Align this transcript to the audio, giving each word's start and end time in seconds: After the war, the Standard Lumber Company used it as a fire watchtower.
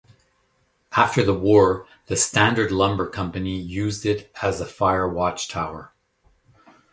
After 0.95 1.23
the 1.23 1.35
war, 1.35 1.85
the 2.07 2.15
Standard 2.17 2.71
Lumber 2.71 3.07
Company 3.07 3.55
used 3.61 4.03
it 4.03 4.31
as 4.41 4.59
a 4.59 4.65
fire 4.65 5.07
watchtower. 5.07 5.93